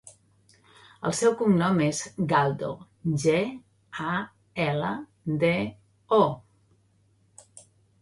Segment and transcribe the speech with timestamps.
[1.09, 1.99] El seu cognom és
[2.31, 2.71] Galdo:
[3.27, 3.37] ge,
[4.15, 4.17] a,
[4.67, 4.91] ela,
[5.47, 5.55] de,
[6.21, 6.23] o.